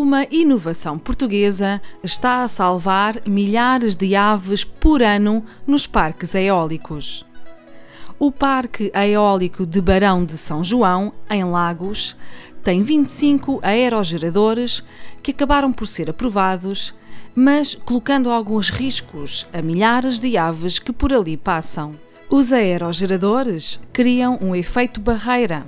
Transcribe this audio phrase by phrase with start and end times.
[0.00, 7.26] Uma inovação portuguesa está a salvar milhares de aves por ano nos parques eólicos.
[8.16, 12.14] O Parque Eólico de Barão de São João, em Lagos,
[12.62, 14.84] tem 25 aerogeradores
[15.20, 16.94] que acabaram por ser aprovados,
[17.34, 21.96] mas colocando alguns riscos a milhares de aves que por ali passam.
[22.30, 25.66] Os aerogeradores criam um efeito barreira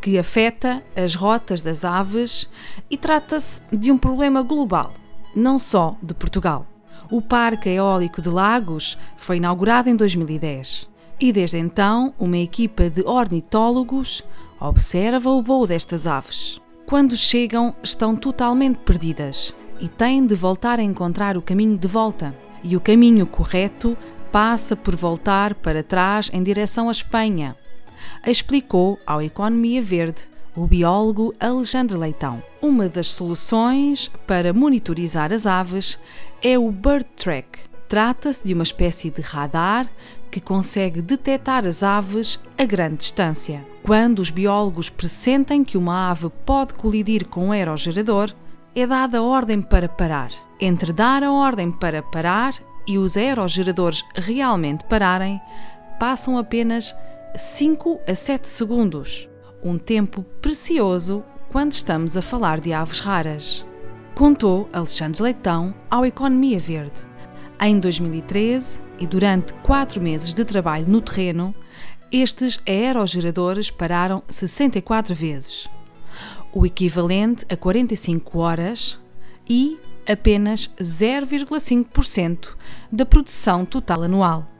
[0.00, 2.48] que afeta as rotas das aves
[2.90, 4.92] e trata-se de um problema global,
[5.34, 6.66] não só de Portugal.
[7.10, 10.88] O Parque Eólico de Lagos foi inaugurado em 2010
[11.20, 14.22] e desde então uma equipa de ornitólogos
[14.60, 16.60] observa o voo destas aves.
[16.86, 22.34] Quando chegam, estão totalmente perdidas e têm de voltar a encontrar o caminho de volta.
[22.62, 23.96] E o caminho correto
[24.32, 27.56] passa por voltar para trás em direção à Espanha,
[28.26, 30.22] explicou ao Economia Verde
[30.56, 32.42] o biólogo Alexandre Leitão.
[32.62, 35.98] Uma das soluções para monitorizar as aves
[36.42, 37.60] é o Bird Track.
[37.88, 39.88] Trata-se de uma espécie de radar
[40.30, 43.66] que consegue detectar as aves a grande distância.
[43.82, 48.32] Quando os biólogos pressentem que uma ave pode colidir com um aerogerador,
[48.74, 50.30] é dada a ordem para parar.
[50.60, 52.54] Entre dar a ordem para parar
[52.86, 55.40] e os aerogeradores realmente pararem,
[55.98, 56.94] passam apenas
[57.36, 59.28] 5 a 7 segundos,
[59.60, 63.66] um tempo precioso quando estamos a falar de aves raras.
[64.14, 67.02] Contou Alexandre Leitão ao Economia Verde.
[67.60, 71.52] Em 2013, e durante quatro meses de trabalho no terreno,
[72.12, 75.68] estes aerogeradores pararam 64 vezes,
[76.52, 78.96] o equivalente a 45 horas
[79.48, 79.76] e
[80.08, 82.56] apenas 0,5%
[82.92, 84.53] da produção total anual.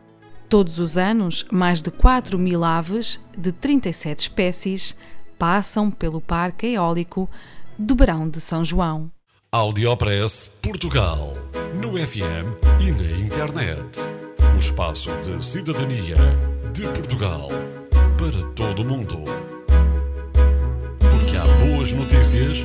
[0.54, 4.94] Todos os anos, mais de 4 mil aves de 37 espécies
[5.36, 7.28] passam pelo Parque Eólico
[7.76, 9.10] do Barão de São João.
[9.50, 11.34] Audiopress Portugal.
[11.74, 13.98] No FM e na internet.
[14.54, 16.18] O espaço de cidadania
[16.72, 17.48] de Portugal
[18.16, 19.24] para todo o mundo.
[21.00, 22.64] Porque há boas notícias